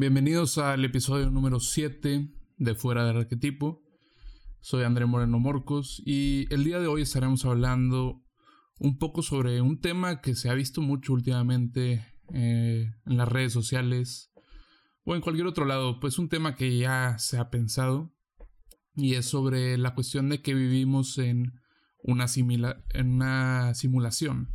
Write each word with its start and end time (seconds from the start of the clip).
Bienvenidos 0.00 0.58
al 0.58 0.84
episodio 0.84 1.28
número 1.28 1.58
7 1.58 2.30
de 2.56 2.74
Fuera 2.76 3.04
del 3.04 3.16
Arquetipo. 3.16 3.82
Soy 4.60 4.84
André 4.84 5.06
Moreno 5.06 5.40
Morcos 5.40 6.00
y 6.06 6.46
el 6.54 6.62
día 6.62 6.78
de 6.78 6.86
hoy 6.86 7.02
estaremos 7.02 7.44
hablando 7.44 8.24
un 8.78 8.96
poco 8.98 9.22
sobre 9.22 9.60
un 9.60 9.80
tema 9.80 10.20
que 10.20 10.36
se 10.36 10.50
ha 10.50 10.54
visto 10.54 10.82
mucho 10.82 11.14
últimamente 11.14 12.06
eh, 12.32 12.92
en 13.06 13.16
las 13.16 13.26
redes 13.26 13.52
sociales 13.52 14.30
o 15.02 15.16
en 15.16 15.20
cualquier 15.20 15.48
otro 15.48 15.64
lado, 15.64 15.98
pues 15.98 16.20
un 16.20 16.28
tema 16.28 16.54
que 16.54 16.78
ya 16.78 17.18
se 17.18 17.36
ha 17.36 17.50
pensado 17.50 18.14
y 18.94 19.14
es 19.14 19.26
sobre 19.26 19.78
la 19.78 19.96
cuestión 19.96 20.28
de 20.28 20.42
que 20.42 20.54
vivimos 20.54 21.18
en 21.18 21.54
una, 22.04 22.26
en 22.94 23.14
una 23.14 23.74
simulación. 23.74 24.54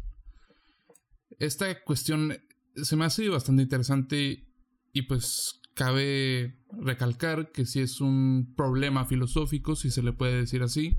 Esta 1.37 1.83
cuestión 1.83 2.33
se 2.77 2.95
me 2.95 3.03
ha 3.03 3.09
sido 3.09 3.33
bastante 3.33 3.63
interesante 3.63 4.52
y 4.93 5.01
pues 5.03 5.59
cabe 5.73 6.59
recalcar 6.71 7.51
que 7.51 7.65
si 7.65 7.81
es 7.81 7.99
un 7.99 8.53
problema 8.55 9.05
filosófico, 9.05 9.75
si 9.75 9.89
se 9.89 10.03
le 10.03 10.13
puede 10.13 10.37
decir 10.37 10.61
así. 10.61 10.97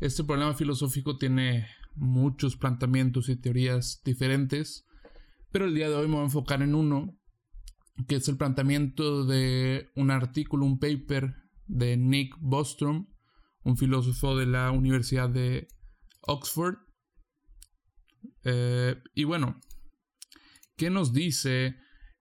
Este 0.00 0.24
problema 0.24 0.54
filosófico 0.54 1.16
tiene 1.16 1.68
muchos 1.94 2.56
planteamientos 2.56 3.28
y 3.28 3.36
teorías 3.36 4.02
diferentes, 4.04 4.86
pero 5.52 5.66
el 5.66 5.74
día 5.74 5.88
de 5.88 5.94
hoy 5.94 6.08
me 6.08 6.14
voy 6.14 6.22
a 6.22 6.24
enfocar 6.24 6.62
en 6.62 6.74
uno, 6.74 7.16
que 8.08 8.16
es 8.16 8.28
el 8.28 8.36
planteamiento 8.36 9.24
de 9.24 9.88
un 9.94 10.10
artículo, 10.10 10.66
un 10.66 10.80
paper 10.80 11.36
de 11.66 11.96
Nick 11.96 12.34
Bostrom, 12.40 13.06
un 13.62 13.76
filósofo 13.76 14.36
de 14.36 14.46
la 14.46 14.72
Universidad 14.72 15.30
de 15.30 15.68
Oxford. 16.22 16.76
Eh, 18.42 19.00
y 19.14 19.22
bueno, 19.22 19.60
¿qué 20.76 20.90
nos 20.90 21.12
dice 21.12 21.76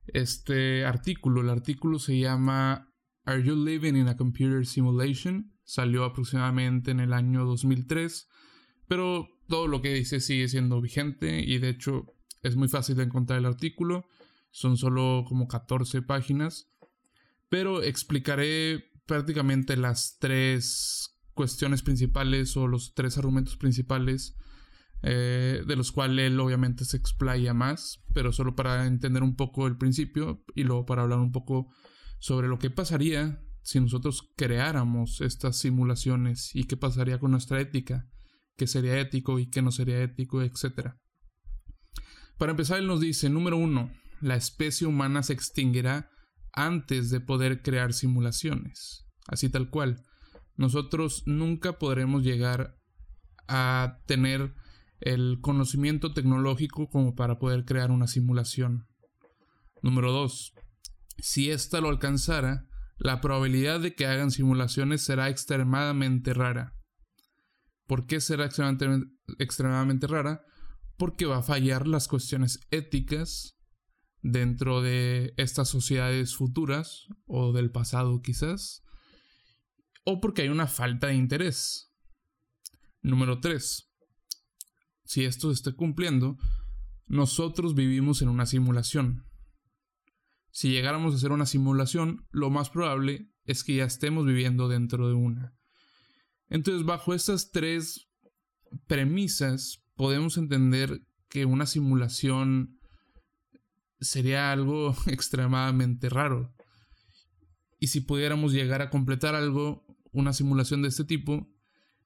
este 0.08 0.86
artículo. 0.86 1.42
El 1.42 1.50
artículo 1.50 2.00
se 2.00 2.20
llama 2.20 2.94
Are 3.26 3.44
You 3.44 3.56
Living 3.56 3.96
in 3.96 4.08
a 4.08 4.18
Computer 4.18 4.66
Simulation? 4.66 5.54
Salió 5.64 6.04
aproximadamente 6.04 6.92
en 6.92 7.00
el 7.00 7.14
año 7.14 7.46
2003, 7.46 8.28
pero 8.88 9.30
todo 9.48 9.68
lo 9.68 9.82
que 9.82 9.94
dice 9.94 10.20
sigue 10.20 10.48
siendo 10.48 10.82
vigente 10.82 11.40
y 11.40 11.58
de 11.58 11.70
hecho 11.70 12.06
es 12.42 12.56
muy 12.56 12.68
fácil 12.68 12.98
de 12.98 13.04
encontrar 13.04 13.40
el 13.40 13.46
artículo. 13.46 14.06
Son 14.52 14.78
solo 14.78 15.24
como 15.28 15.48
14 15.48 16.02
páginas, 16.02 16.70
pero 17.50 17.82
explicaré 17.82 18.92
prácticamente 19.06 19.78
las 19.78 20.18
tres 20.20 21.18
cuestiones 21.34 21.82
principales 21.82 22.56
o 22.58 22.68
los 22.68 22.94
tres 22.94 23.18
argumentos 23.18 23.58
principales 23.58 24.36
eh, 25.06 25.64
de 25.68 25.76
los 25.76 25.92
cuales 25.92 26.32
él 26.32 26.40
obviamente 26.40 26.86
se 26.86 26.96
explaya 26.96 27.54
más, 27.54 28.02
pero 28.14 28.32
solo 28.32 28.56
para 28.56 28.86
entender 28.86 29.22
un 29.22 29.36
poco 29.36 29.68
el 29.68 29.78
principio 29.78 30.46
y 30.56 30.64
luego 30.64 30.86
para 30.86 31.02
hablar 31.02 31.20
un 31.20 31.34
poco 31.34 31.68
sobre 32.20 32.48
lo 32.48 32.58
que 32.58 32.70
pasaría 32.70 33.44
si 33.64 33.82
nosotros 33.82 34.32
creáramos 34.38 35.20
estas 35.20 35.58
simulaciones 35.58 36.56
y 36.56 36.66
qué 36.66 36.78
pasaría 36.78 37.20
con 37.20 37.32
nuestra 37.32 37.60
ética, 37.60 38.08
qué 38.56 38.66
sería 38.66 38.98
ético 38.98 39.40
y 39.40 39.50
qué 39.50 39.62
no 39.62 39.72
sería 39.72 40.02
ético, 40.02 40.42
etc. 40.42 40.94
Para 42.38 42.52
empezar, 42.52 42.80
él 42.80 42.88
nos 42.88 43.02
dice, 43.02 43.30
número 43.30 43.58
uno, 43.58 43.92
la 44.22 44.36
especie 44.38 44.88
humana 44.88 45.22
se 45.22 45.34
extinguirá 45.34 46.10
antes 46.54 47.10
de 47.10 47.20
poder 47.20 47.62
crear 47.62 47.94
simulaciones, 47.94 49.06
así 49.28 49.50
tal 49.50 49.70
cual. 49.70 50.02
Nosotros 50.56 51.24
nunca 51.26 51.80
podremos 51.80 52.24
llegar 52.24 52.78
a 53.50 54.00
tener 54.06 54.54
el 55.00 55.40
conocimiento 55.42 56.14
tecnológico 56.14 56.90
como 56.90 57.16
para 57.16 57.40
poder 57.40 57.66
crear 57.66 57.92
una 57.92 58.08
simulación. 58.08 58.88
Número 59.82 60.12
2. 60.12 60.54
Si 61.18 61.52
ésta 61.52 61.82
lo 61.82 61.90
alcanzara, 61.90 62.68
la 62.98 63.20
probabilidad 63.20 63.82
de 63.82 63.96
que 63.96 64.06
hagan 64.06 64.32
simulaciones 64.32 65.04
será 65.04 65.30
extremadamente 65.30 66.34
rara. 66.34 66.74
¿Por 67.86 68.06
qué 68.06 68.22
será 68.22 68.46
extremadamente, 68.46 70.08
rara? 70.08 70.42
Porque 70.98 71.26
va 71.26 71.38
a 71.38 71.44
fallar 71.44 71.86
las 71.86 72.08
cuestiones 72.08 72.62
éticas 72.72 73.58
dentro 74.22 74.82
de 74.82 75.34
estas 75.36 75.68
sociedades 75.68 76.36
futuras 76.36 77.08
o 77.26 77.52
del 77.52 77.72
pasado 77.72 78.22
quizás, 78.22 78.84
o 80.06 80.22
porque 80.22 80.44
hay 80.44 80.50
una 80.50 80.68
falta 80.68 81.08
de 81.08 81.16
interés. 81.16 81.92
Número 83.02 83.42
3 83.42 83.93
si 85.06 85.26
esto 85.26 85.50
se 85.50 85.56
esté 85.56 85.74
cumpliendo, 85.74 86.38
nosotros 87.08 87.76
vivimos 87.76 88.22
en 88.22 88.30
una 88.30 88.46
simulación. 88.46 89.26
Si 90.52 90.70
llegáramos 90.70 91.14
a 91.14 91.18
hacer 91.18 91.32
una 91.32 91.46
simulación, 91.46 92.28
lo 92.32 92.50
más 92.50 92.70
probable 92.70 93.30
es 93.46 93.64
que 93.64 93.76
ya 93.76 93.86
estemos 93.86 94.26
viviendo 94.26 94.68
dentro 94.68 95.08
de 95.08 95.14
una. 95.14 95.56
Entonces, 96.48 96.86
bajo 96.86 97.14
estas 97.14 97.52
tres 97.52 98.08
premisas, 98.88 99.84
podemos 99.96 100.38
entender 100.38 101.02
que 101.30 101.46
una 101.46 101.66
simulación 101.66 102.80
sería 104.00 104.52
algo 104.52 104.96
extremadamente 105.08 106.10
raro. 106.10 106.54
Y 107.80 107.88
si 107.88 108.02
pudiéramos 108.02 108.54
llegar 108.54 108.82
a 108.82 108.90
completar 108.90 109.36
algo, 109.36 109.86
una 110.12 110.32
simulación 110.32 110.82
de 110.84 110.90
este 110.90 111.04
tipo, 111.04 111.50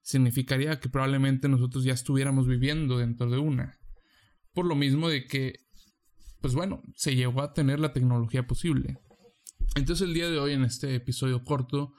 significaría 0.08 0.80
que 0.80 0.88
probablemente 0.88 1.50
nosotros 1.50 1.84
ya 1.84 1.92
estuviéramos 1.92 2.46
viviendo 2.46 2.96
dentro 2.96 3.28
de 3.28 3.36
una. 3.36 3.78
Por 4.54 4.64
lo 4.64 4.74
mismo 4.74 5.10
de 5.10 5.26
que, 5.26 5.66
pues 6.40 6.54
bueno, 6.54 6.80
se 6.94 7.14
llegó 7.14 7.42
a 7.42 7.52
tener 7.52 7.78
la 7.78 7.92
tecnología 7.92 8.46
posible. 8.46 8.96
Entonces 9.76 10.08
el 10.08 10.14
día 10.14 10.30
de 10.30 10.38
hoy, 10.38 10.54
en 10.54 10.64
este 10.64 10.94
episodio 10.94 11.44
corto, 11.44 11.92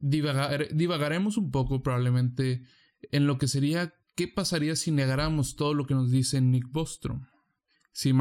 divagaremos 0.00 1.36
un 1.36 1.50
poco 1.50 1.82
probablemente 1.82 2.62
en 3.10 3.26
lo 3.26 3.36
que 3.36 3.48
sería 3.48 3.92
qué 4.14 4.26
pasaría 4.26 4.74
si 4.74 4.92
negáramos 4.92 5.56
todo 5.56 5.74
lo 5.74 5.84
que 5.84 5.92
nos 5.92 6.10
dice 6.10 6.40
Nick 6.40 6.70
Bostrom. 6.70 7.26
Si 7.92 8.14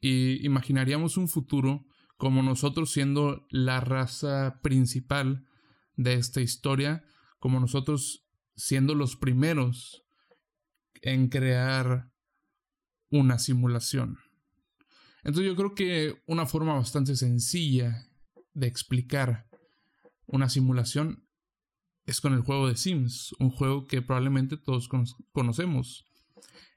imaginaríamos 0.00 1.18
un 1.18 1.28
futuro 1.28 1.84
como 2.16 2.42
nosotros 2.42 2.92
siendo 2.92 3.46
la 3.50 3.80
raza 3.80 4.60
principal 4.62 5.44
de 5.96 6.14
esta 6.14 6.40
historia, 6.40 7.04
como 7.44 7.60
nosotros 7.60 8.24
siendo 8.56 8.94
los 8.94 9.16
primeros 9.16 10.02
en 11.02 11.28
crear 11.28 12.10
una 13.10 13.38
simulación. 13.38 14.16
Entonces 15.24 15.52
yo 15.52 15.54
creo 15.54 15.74
que 15.74 16.22
una 16.26 16.46
forma 16.46 16.72
bastante 16.72 17.14
sencilla 17.16 18.08
de 18.54 18.66
explicar 18.66 19.46
una 20.24 20.48
simulación 20.48 21.28
es 22.06 22.22
con 22.22 22.32
el 22.32 22.40
juego 22.40 22.66
de 22.66 22.78
Sims, 22.78 23.34
un 23.38 23.50
juego 23.50 23.86
que 23.86 24.00
probablemente 24.00 24.56
todos 24.56 24.88
conocemos. 25.32 26.06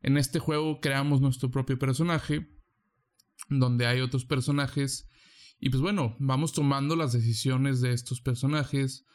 En 0.02 0.18
este 0.18 0.40
juego 0.40 0.82
creamos 0.82 1.22
nuestro 1.22 1.50
propio 1.50 1.80
personaje, 1.80 2.46
donde 3.48 3.86
hay 3.86 4.02
otros 4.02 4.26
personajes, 4.26 5.08
y 5.62 5.70
pues 5.70 5.82
bueno, 5.82 6.18
vamos 6.20 6.52
tomando 6.52 6.98
las 6.98 7.14
decisiones 7.14 7.80
de 7.80 7.94
estos 7.94 8.20
personajes, 8.20 9.06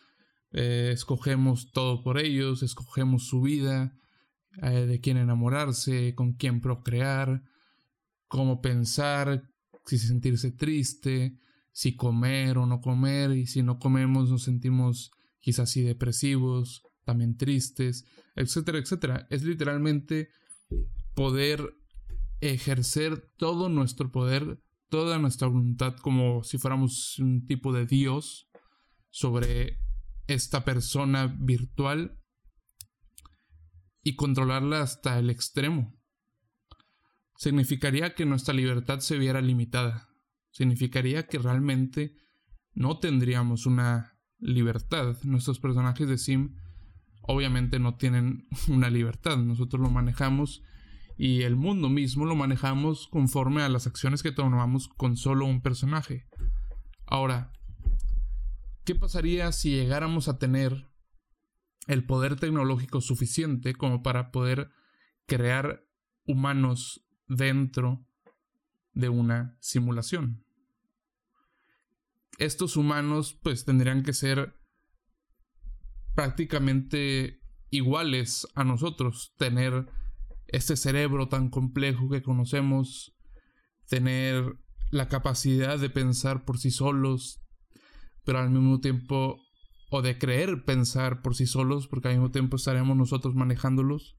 eh, 0.53 0.91
escogemos 0.93 1.71
todo 1.73 2.03
por 2.03 2.19
ellos, 2.19 2.63
escogemos 2.63 3.27
su 3.27 3.41
vida, 3.41 3.97
eh, 4.63 4.87
de 4.87 5.01
quién 5.01 5.17
enamorarse, 5.17 6.15
con 6.15 6.35
quién 6.35 6.61
procrear, 6.61 7.43
cómo 8.29 8.61
pensar, 8.61 9.49
si 9.87 9.99
sentirse 9.99 10.53
triste, 10.53 11.39
si 11.73 11.97
comer 11.97 12.59
o 12.59 12.67
no 12.67 12.81
comer, 12.81 13.33
y 13.33 13.47
si 13.47 13.63
no 13.63 13.79
comemos 13.79 14.31
nos 14.31 14.43
sentimos 14.43 15.11
quizás 15.41 15.71
así 15.71 15.83
depresivos, 15.83 16.83
también 17.05 17.37
tristes, 17.37 18.05
etcétera, 18.37 18.79
etcétera. 18.79 19.27
Es 19.31 19.43
literalmente 19.43 20.29
poder 21.15 21.75
ejercer 22.41 23.31
todo 23.37 23.69
nuestro 23.69 24.11
poder, 24.11 24.61
toda 24.89 25.19
nuestra 25.19 25.49
voluntad 25.49 25.97
como 25.97 26.43
si 26.43 26.59
fuéramos 26.59 27.19
un 27.19 27.47
tipo 27.47 27.73
de 27.73 27.87
Dios 27.87 28.49
sobre 29.11 29.79
esta 30.35 30.65
persona 30.65 31.27
virtual 31.27 32.19
y 34.03 34.17
controlarla 34.17 34.83
hasta 34.83 35.19
el 35.19 35.31
extremo. 35.31 35.95
Significaría 37.37 38.15
que 38.15 38.27
nuestra 38.27 38.55
libertad 38.55 39.01
se 39.01 39.19
viera 39.19 39.41
limitada. 39.41 40.09
Significaría 40.51 41.27
que 41.27 41.39
realmente 41.39 42.17
no 42.75 42.99
tendríamos 42.99 43.67
una 43.67 44.19
libertad. 44.39 45.17
Nuestros 45.23 45.59
personajes 45.59 46.09
de 46.09 46.19
Sim 46.19 46.57
obviamente 47.23 47.79
no 47.79 47.97
tienen 47.97 48.47
una 48.69 48.91
libertad. 48.91 49.39
Nosotros 49.39 49.81
lo 49.81 49.91
manejamos 49.91 50.63
y 51.17 51.43
el 51.43 51.57
mundo 51.57 51.89
mismo 51.89 52.25
lo 52.27 52.35
manejamos 52.35 53.09
conforme 53.09 53.63
a 53.63 53.69
las 53.69 53.87
acciones 53.87 54.23
que 54.23 54.33
tomamos 54.33 54.89
con 54.89 55.17
solo 55.17 55.47
un 55.47 55.63
personaje. 55.63 56.27
Ahora, 57.07 57.53
¿Qué 58.85 58.95
pasaría 58.95 59.53
si 59.53 59.71
llegáramos 59.71 60.29
a 60.29 60.39
tener 60.39 60.91
el 61.87 62.05
poder 62.05 62.37
tecnológico 62.37 63.01
suficiente 63.01 63.75
como 63.75 64.03
para 64.03 64.31
poder 64.31 64.71
crear 65.27 65.85
humanos 66.27 67.05
dentro 67.27 68.07
de 68.93 69.09
una 69.09 69.57
simulación? 69.61 70.45
estos 72.39 72.77
humanos 72.77 73.39
pues 73.43 73.65
tendrían 73.65 74.03
que 74.03 74.13
ser 74.13 74.55
prácticamente 76.15 77.41
iguales 77.71 78.47
a 78.55 78.65
nosotros, 78.65 79.35
tener 79.37 79.87
este 80.49 80.77
cerebro 80.77 81.29
tan 81.29 81.49
complejo 81.49 82.11
que 82.11 82.23
conocemos, 82.23 83.17
tener 83.87 84.59
la 84.91 85.09
capacidad 85.09 85.79
de 85.79 85.89
pensar 85.89 86.45
por 86.45 86.59
sí 86.59 86.71
solos, 86.71 87.42
pero 88.25 88.39
al 88.39 88.51
mismo 88.51 88.81
tiempo, 88.81 89.41
o 89.91 90.03
de 90.03 90.19
creer 90.19 90.65
pensar 90.65 91.23
por 91.23 91.35
sí 91.35 91.47
solos, 91.47 91.89
porque 91.89 92.09
al 92.09 92.15
mismo 92.15 92.31
tiempo 92.31 92.57
estaremos 92.57 92.97
nosotros 92.97 93.35
manejándolos. 93.35 94.17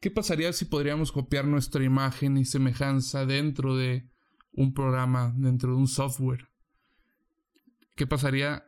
¿Qué 0.00 0.10
pasaría 0.10 0.52
si 0.52 0.64
podríamos 0.64 1.12
copiar 1.12 1.46
nuestra 1.46 1.84
imagen 1.84 2.36
y 2.36 2.44
semejanza 2.44 3.24
dentro 3.24 3.76
de 3.76 4.10
un 4.52 4.74
programa, 4.74 5.32
dentro 5.36 5.70
de 5.72 5.76
un 5.76 5.88
software? 5.88 6.48
¿Qué 7.94 8.06
pasaría 8.06 8.64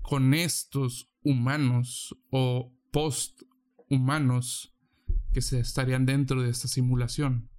con 0.00 0.34
estos 0.34 1.14
humanos 1.22 2.16
o 2.30 2.74
post-humanos 2.90 4.74
que 5.32 5.42
se 5.42 5.60
estarían 5.60 6.06
dentro 6.06 6.42
de 6.42 6.50
esta 6.50 6.68
simulación? 6.68 7.50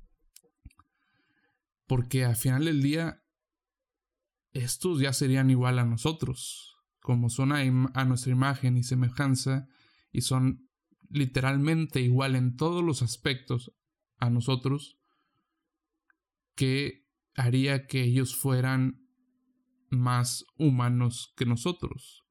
Porque 1.85 2.25
al 2.25 2.35
final 2.35 2.65
del 2.65 2.81
día, 2.81 3.22
estos 4.53 4.99
ya 4.99 5.13
serían 5.13 5.49
igual 5.49 5.79
a 5.79 5.85
nosotros, 5.85 6.77
como 6.99 7.29
son 7.29 7.51
a, 7.51 8.05
nuestra 8.05 8.31
imagen 8.31 8.77
y 8.77 8.83
semejanza, 8.83 9.67
y 10.11 10.21
son 10.21 10.69
literalmente 11.09 12.01
igual 12.01 12.35
en 12.35 12.55
todos 12.55 12.83
los 12.83 13.01
aspectos 13.01 13.73
a 14.17 14.29
nosotros, 14.29 14.97
que 16.55 17.05
haría 17.35 17.87
que 17.87 18.03
ellos 18.03 18.35
fueran 18.35 19.07
más 19.89 20.45
humanos 20.57 21.33
que 21.35 21.45
nosotros, 21.45 22.23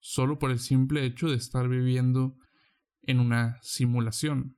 solo 0.00 0.38
por 0.38 0.50
el 0.50 0.58
simple 0.58 1.04
hecho 1.04 1.28
de 1.28 1.36
estar 1.36 1.68
viviendo 1.68 2.36
en 3.02 3.20
una 3.20 3.58
simulación. 3.62 4.56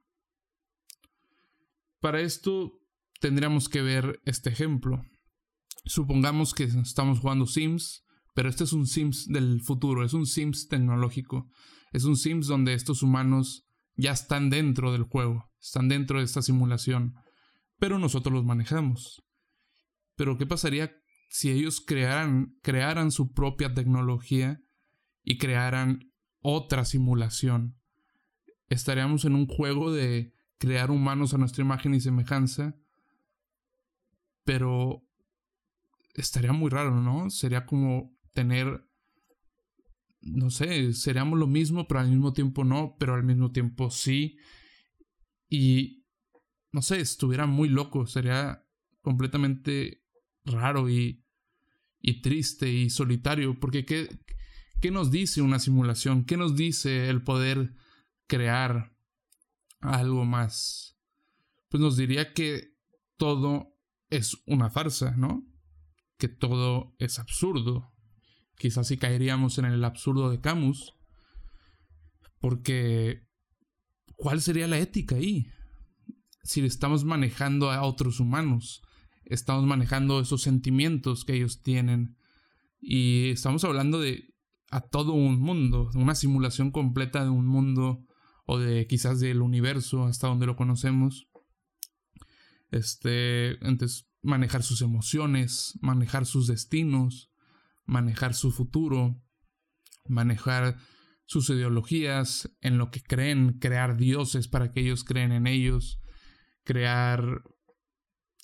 Para 2.00 2.20
esto 2.20 2.80
tendríamos 3.20 3.68
que 3.68 3.82
ver 3.82 4.20
este 4.24 4.50
ejemplo. 4.50 5.04
Supongamos 5.86 6.52
que 6.52 6.64
estamos 6.64 7.20
jugando 7.20 7.46
Sims, 7.46 8.04
pero 8.34 8.48
este 8.48 8.64
es 8.64 8.72
un 8.72 8.88
Sims 8.88 9.28
del 9.28 9.60
futuro, 9.62 10.04
es 10.04 10.14
un 10.14 10.26
Sims 10.26 10.66
tecnológico. 10.66 11.48
Es 11.92 12.02
un 12.04 12.16
Sims 12.16 12.48
donde 12.48 12.74
estos 12.74 13.04
humanos 13.04 13.68
ya 13.94 14.10
están 14.10 14.50
dentro 14.50 14.90
del 14.90 15.04
juego, 15.04 15.48
están 15.60 15.88
dentro 15.88 16.18
de 16.18 16.24
esta 16.24 16.42
simulación, 16.42 17.14
pero 17.78 18.00
nosotros 18.00 18.34
los 18.34 18.44
manejamos. 18.44 19.22
Pero 20.16 20.36
¿qué 20.36 20.44
pasaría 20.44 20.92
si 21.28 21.50
ellos 21.50 21.80
crearan, 21.80 22.56
crearan 22.62 23.12
su 23.12 23.32
propia 23.32 23.72
tecnología 23.72 24.60
y 25.22 25.38
crearan 25.38 26.12
otra 26.40 26.84
simulación? 26.84 27.78
Estaríamos 28.68 29.24
en 29.24 29.36
un 29.36 29.46
juego 29.46 29.92
de 29.92 30.34
crear 30.58 30.90
humanos 30.90 31.32
a 31.32 31.38
nuestra 31.38 31.62
imagen 31.62 31.94
y 31.94 32.00
semejanza, 32.00 32.74
pero 34.42 35.05
estaría 36.20 36.52
muy 36.52 36.70
raro, 36.70 37.00
¿no? 37.00 37.30
Sería 37.30 37.66
como 37.66 38.16
tener 38.32 38.86
no 40.26 40.50
sé, 40.50 40.92
seríamos 40.92 41.38
lo 41.38 41.46
mismo, 41.46 41.86
pero 41.86 42.00
al 42.00 42.08
mismo 42.08 42.32
tiempo 42.32 42.64
no, 42.64 42.96
pero 42.98 43.14
al 43.14 43.22
mismo 43.22 43.52
tiempo 43.52 43.90
sí. 43.90 44.38
Y, 45.48 46.04
no 46.72 46.82
sé, 46.82 47.00
estuviera 47.00 47.46
muy 47.46 47.68
loco, 47.68 48.06
sería 48.06 48.66
completamente 49.00 50.02
raro 50.44 50.88
y, 50.90 51.24
y 52.00 52.20
triste 52.22 52.68
y 52.68 52.90
solitario, 52.90 53.58
porque 53.60 53.84
¿qué, 53.84 54.08
¿qué 54.80 54.90
nos 54.90 55.10
dice 55.10 55.42
una 55.42 55.60
simulación? 55.60 56.24
¿Qué 56.24 56.36
nos 56.36 56.56
dice 56.56 57.08
el 57.08 57.22
poder 57.22 57.74
crear 58.26 58.92
algo 59.80 60.24
más? 60.24 60.98
Pues 61.68 61.80
nos 61.80 61.96
diría 61.96 62.32
que 62.32 62.74
todo 63.16 63.76
es 64.10 64.36
una 64.46 64.70
farsa, 64.70 65.16
¿no? 65.16 65.46
Que 66.18 66.28
todo 66.28 66.94
es 66.98 67.18
absurdo, 67.18 67.92
quizás 68.56 68.88
sí 68.88 68.96
caeríamos 68.96 69.58
en 69.58 69.66
el 69.66 69.84
absurdo 69.84 70.30
de 70.30 70.40
Camus, 70.40 70.94
porque 72.40 73.26
¿cuál 74.16 74.40
sería 74.40 74.66
la 74.66 74.78
ética 74.78 75.16
ahí? 75.16 75.46
Si 76.42 76.64
estamos 76.64 77.04
manejando 77.04 77.70
a 77.70 77.82
otros 77.82 78.20
humanos, 78.20 78.82
estamos 79.24 79.66
manejando 79.66 80.20
esos 80.20 80.42
sentimientos 80.42 81.24
que 81.24 81.34
ellos 81.34 81.62
tienen 81.62 82.16
y 82.80 83.30
estamos 83.30 83.64
hablando 83.64 84.00
de 84.00 84.32
a 84.70 84.80
todo 84.80 85.12
un 85.12 85.40
mundo, 85.40 85.90
una 85.94 86.14
simulación 86.14 86.70
completa 86.70 87.24
de 87.24 87.30
un 87.30 87.46
mundo 87.46 88.04
o 88.46 88.58
de 88.58 88.86
quizás 88.86 89.20
del 89.20 89.42
universo 89.42 90.04
hasta 90.04 90.28
donde 90.28 90.46
lo 90.46 90.56
conocemos. 90.56 91.28
Este, 92.70 93.52
entonces 93.66 94.05
manejar 94.26 94.62
sus 94.62 94.82
emociones, 94.82 95.78
manejar 95.80 96.26
sus 96.26 96.46
destinos, 96.46 97.30
manejar 97.84 98.34
su 98.34 98.50
futuro, 98.50 99.22
manejar 100.08 100.76
sus 101.26 101.50
ideologías, 101.50 102.50
en 102.60 102.78
lo 102.78 102.90
que 102.90 103.02
creen, 103.02 103.58
crear 103.58 103.96
dioses 103.96 104.48
para 104.48 104.72
que 104.72 104.80
ellos 104.80 105.04
creen 105.04 105.32
en 105.32 105.46
ellos, 105.46 106.00
crear 106.64 107.42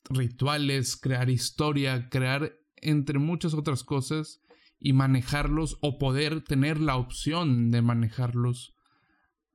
rituales, 0.09 0.97
crear 0.97 1.31
historia, 1.31 2.09
crear 2.09 2.53
entre 2.77 3.19
muchas 3.19 3.55
otras 3.55 3.85
cosas 3.85 4.41
y 4.79 4.93
manejarlos 4.93 5.79
o 5.81 5.99
poder 5.99 6.43
tener 6.43 6.81
la 6.81 6.97
opción 6.97 7.71
de 7.71 7.83
manejarlos 7.83 8.75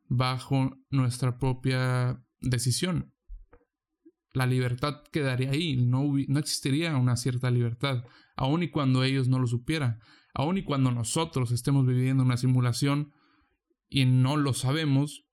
bajo 0.05 0.77
nuestra 0.89 1.37
propia 1.37 2.23
decisión. 2.39 3.13
La 4.37 4.45
libertad 4.45 5.01
quedaría 5.11 5.49
ahí, 5.49 5.77
no, 5.77 6.13
no 6.27 6.39
existiría 6.39 6.95
una 6.95 7.17
cierta 7.17 7.49
libertad 7.49 8.03
aun 8.35 8.61
y 8.61 8.69
cuando 8.69 9.03
ellos 9.03 9.27
no 9.27 9.39
lo 9.39 9.47
supieran, 9.47 9.99
aun 10.35 10.59
y 10.59 10.63
cuando 10.63 10.91
nosotros 10.91 11.51
estemos 11.51 11.87
viviendo 11.87 12.21
una 12.21 12.37
simulación 12.37 13.13
y 13.89 14.05
no 14.05 14.37
lo 14.37 14.53
sabemos, 14.53 15.25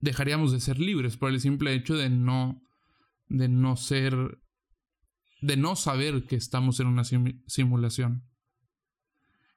dejaríamos 0.00 0.50
de 0.50 0.58
ser 0.58 0.80
libres 0.80 1.16
por 1.16 1.30
el 1.30 1.40
simple 1.40 1.72
hecho 1.72 1.96
de 1.96 2.10
no 2.10 2.60
de 3.28 3.48
no 3.48 3.76
ser 3.76 4.40
de 5.40 5.56
no 5.56 5.76
saber 5.76 6.26
que 6.26 6.34
estamos 6.34 6.80
en 6.80 6.88
una 6.88 7.04
simulación. 7.04 8.24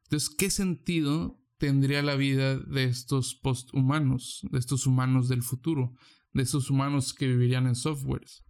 Entonces, 0.03 0.29
¿qué 0.29 0.51
sentido 0.51 1.41
tendría 1.57 2.03
la 2.03 2.15
vida 2.15 2.57
de 2.59 2.83
estos 2.83 3.33
posthumanos, 3.33 4.41
de 4.51 4.59
estos 4.59 4.85
humanos 4.85 5.29
del 5.29 5.41
futuro, 5.41 5.95
de 6.33 6.43
estos 6.43 6.69
humanos 6.69 7.13
que 7.13 7.27
vivirían 7.27 7.67
en 7.67 7.75
softwares? 7.75 8.43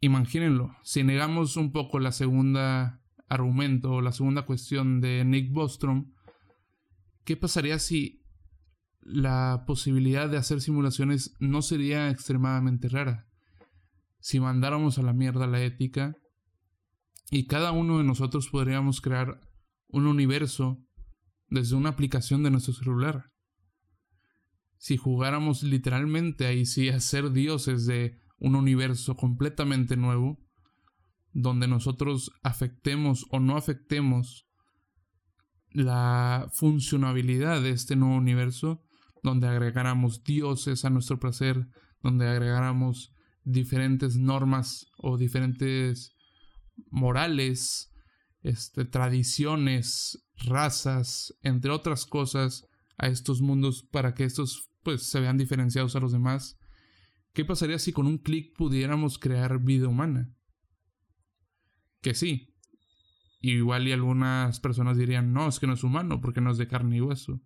Imagínenlo, 0.00 0.74
si 0.82 1.02
negamos 1.02 1.56
un 1.56 1.72
poco 1.72 1.98
la 1.98 2.12
segunda 2.12 3.02
argumento 3.28 3.92
o 3.92 4.00
la 4.00 4.12
segunda 4.12 4.42
cuestión 4.42 5.00
de 5.00 5.24
Nick 5.24 5.52
Bostrom, 5.52 6.12
¿qué 7.24 7.36
pasaría 7.36 7.78
si 7.78 8.24
la 9.00 9.64
posibilidad 9.66 10.28
de 10.28 10.36
hacer 10.36 10.60
simulaciones 10.60 11.34
no 11.38 11.62
sería 11.62 12.10
extremadamente 12.10 12.88
rara? 12.88 13.28
Si 14.18 14.40
mandáramos 14.40 14.98
a 14.98 15.02
la 15.02 15.12
mierda 15.12 15.46
la 15.46 15.62
ética 15.62 16.16
y 17.30 17.46
cada 17.46 17.72
uno 17.72 17.98
de 17.98 18.04
nosotros 18.04 18.48
podríamos 18.48 19.00
crear 19.00 19.40
un 19.88 20.06
universo 20.06 20.84
desde 21.48 21.76
una 21.76 21.90
aplicación 21.90 22.42
de 22.42 22.50
nuestro 22.50 22.74
celular. 22.74 23.29
Si 24.80 24.96
jugáramos 24.96 25.62
literalmente 25.62 26.46
ahí 26.46 26.64
sí 26.64 26.88
a 26.88 27.00
ser 27.00 27.32
dioses 27.32 27.84
de 27.84 28.18
un 28.38 28.54
universo 28.54 29.14
completamente 29.14 29.94
nuevo, 29.98 30.38
donde 31.34 31.68
nosotros 31.68 32.30
afectemos 32.42 33.26
o 33.30 33.40
no 33.40 33.58
afectemos 33.58 34.48
la 35.68 36.48
funcionabilidad 36.54 37.60
de 37.60 37.72
este 37.72 37.94
nuevo 37.94 38.16
universo, 38.16 38.82
donde 39.22 39.48
agregáramos 39.48 40.24
dioses 40.24 40.86
a 40.86 40.90
nuestro 40.90 41.20
placer, 41.20 41.68
donde 42.02 42.26
agregáramos 42.26 43.12
diferentes 43.44 44.16
normas 44.16 44.86
o 44.96 45.18
diferentes 45.18 46.16
morales, 46.90 47.92
este, 48.40 48.86
tradiciones, 48.86 50.24
razas, 50.38 51.34
entre 51.42 51.70
otras 51.70 52.06
cosas, 52.06 52.66
a 52.96 53.08
estos 53.08 53.42
mundos 53.42 53.86
para 53.92 54.14
que 54.14 54.24
estos 54.24 54.69
pues 54.82 55.02
se 55.02 55.20
vean 55.20 55.38
diferenciados 55.38 55.96
a 55.96 56.00
los 56.00 56.12
demás 56.12 56.60
¿Qué 57.32 57.44
pasaría 57.44 57.78
si 57.78 57.92
con 57.92 58.06
un 58.06 58.18
clic 58.18 58.56
pudiéramos 58.56 59.18
crear 59.18 59.60
vida 59.60 59.88
humana? 59.88 60.34
Que 62.00 62.14
sí. 62.14 62.56
Igual 63.40 63.88
y 63.88 63.92
algunas 63.92 64.60
personas 64.60 64.98
dirían, 64.98 65.32
no, 65.32 65.48
es 65.48 65.60
que 65.60 65.66
no 65.66 65.74
es 65.74 65.84
humano 65.84 66.20
porque 66.20 66.40
no 66.40 66.50
es 66.50 66.58
de 66.58 66.66
carne 66.66 66.96
y 66.96 67.00
hueso. 67.00 67.40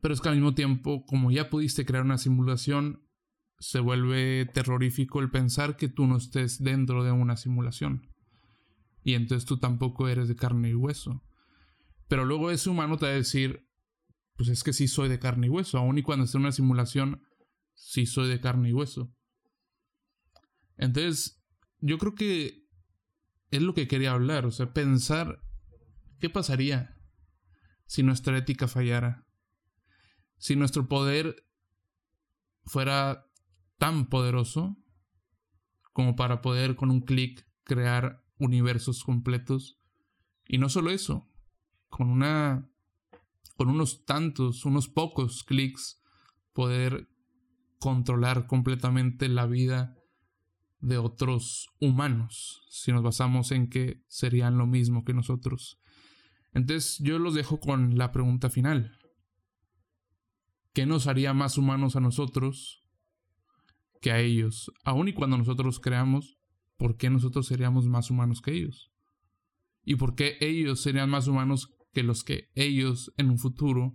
Pero 0.00 0.14
es 0.14 0.20
que 0.20 0.28
al 0.28 0.36
mismo 0.36 0.54
tiempo, 0.54 1.04
como 1.06 1.30
ya 1.30 1.50
pudiste 1.50 1.84
crear 1.84 2.04
una 2.04 2.18
simulación, 2.18 3.02
se 3.58 3.80
vuelve 3.80 4.46
terrorífico 4.46 5.20
el 5.20 5.30
pensar 5.30 5.76
que 5.76 5.88
tú 5.88 6.06
no 6.06 6.16
estés 6.16 6.62
dentro 6.62 7.04
de 7.04 7.12
una 7.12 7.36
simulación. 7.36 8.10
Y 9.02 9.14
entonces 9.14 9.44
tú 9.44 9.58
tampoco 9.58 10.08
eres 10.08 10.28
de 10.28 10.36
carne 10.36 10.70
y 10.70 10.74
hueso. 10.74 11.22
Pero 12.08 12.24
luego 12.24 12.50
ese 12.50 12.70
humano 12.70 12.96
te 12.96 13.06
va 13.06 13.12
a 13.12 13.16
decir, 13.16 13.68
pues 14.36 14.48
es 14.48 14.62
que 14.62 14.72
sí 14.72 14.88
soy 14.88 15.08
de 15.08 15.18
carne 15.18 15.46
y 15.46 15.50
hueso. 15.50 15.78
Aún 15.78 15.98
y 15.98 16.02
cuando 16.02 16.24
esté 16.24 16.38
en 16.38 16.42
una 16.42 16.52
simulación, 16.52 17.22
sí 17.74 18.06
soy 18.06 18.28
de 18.28 18.40
carne 18.40 18.70
y 18.70 18.72
hueso. 18.72 19.12
Entonces, 20.76 21.42
yo 21.80 21.98
creo 21.98 22.14
que 22.14 22.66
es 23.50 23.62
lo 23.62 23.74
que 23.74 23.86
quería 23.86 24.12
hablar. 24.12 24.46
O 24.46 24.50
sea, 24.50 24.72
pensar 24.72 25.40
qué 26.18 26.30
pasaría 26.30 26.98
si 27.86 28.02
nuestra 28.02 28.36
ética 28.36 28.66
fallara. 28.66 29.26
Si 30.36 30.56
nuestro 30.56 30.88
poder 30.88 31.46
fuera 32.64 33.26
tan 33.78 34.08
poderoso 34.08 34.76
como 35.92 36.16
para 36.16 36.40
poder 36.40 36.74
con 36.74 36.90
un 36.90 37.02
clic 37.02 37.46
crear 37.62 38.24
universos 38.38 39.04
completos. 39.04 39.78
Y 40.46 40.58
no 40.58 40.68
solo 40.68 40.90
eso, 40.90 41.30
con 41.88 42.10
una 42.10 42.68
con 43.56 43.68
unos 43.68 44.04
tantos, 44.04 44.64
unos 44.64 44.88
pocos 44.88 45.44
clics 45.44 46.02
poder 46.52 47.08
controlar 47.78 48.46
completamente 48.46 49.28
la 49.28 49.46
vida 49.46 49.94
de 50.80 50.98
otros 50.98 51.68
humanos, 51.80 52.66
si 52.68 52.92
nos 52.92 53.02
basamos 53.02 53.52
en 53.52 53.68
que 53.68 54.02
serían 54.06 54.58
lo 54.58 54.66
mismo 54.66 55.04
que 55.04 55.14
nosotros. 55.14 55.78
Entonces 56.52 56.98
yo 57.00 57.18
los 57.18 57.34
dejo 57.34 57.58
con 57.58 57.96
la 57.96 58.12
pregunta 58.12 58.50
final. 58.50 58.98
¿Qué 60.72 60.86
nos 60.86 61.06
haría 61.06 61.32
más 61.34 61.56
humanos 61.56 61.96
a 61.96 62.00
nosotros 62.00 62.82
que 64.00 64.12
a 64.12 64.20
ellos? 64.20 64.72
Aun 64.84 65.08
y 65.08 65.14
cuando 65.14 65.38
nosotros 65.38 65.80
creamos, 65.80 66.36
¿por 66.76 66.96
qué 66.96 67.10
nosotros 67.10 67.46
seríamos 67.46 67.86
más 67.86 68.10
humanos 68.10 68.40
que 68.42 68.52
ellos? 68.52 68.90
¿Y 69.84 69.96
por 69.96 70.14
qué 70.14 70.36
ellos 70.40 70.80
serían 70.80 71.10
más 71.10 71.26
humanos 71.28 71.73
que 71.94 72.02
los 72.02 72.24
que 72.24 72.50
ellos 72.54 73.14
en 73.16 73.30
un 73.30 73.38
futuro 73.38 73.94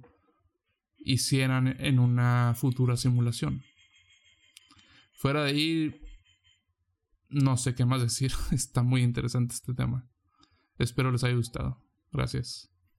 hicieran 0.97 1.75
en 1.79 1.99
una 1.99 2.55
futura 2.55 2.97
simulación? 2.97 3.63
Fuera 5.13 5.43
de 5.43 5.49
ahí, 5.51 6.01
no 7.29 7.57
sé 7.57 7.75
qué 7.75 7.85
más 7.85 8.01
decir. 8.01 8.31
Está 8.51 8.81
muy 8.81 9.03
interesante 9.03 9.53
este 9.53 9.73
tema. 9.73 10.09
Espero 10.77 11.11
les 11.11 11.23
haya 11.23 11.35
gustado. 11.35 11.83
Gracias. 12.11 12.71